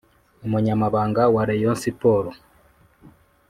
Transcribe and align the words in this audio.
Umunyamabanga 0.45 1.21
wa 1.33 1.43
Rayon 1.47 1.77
Sports 1.83 2.37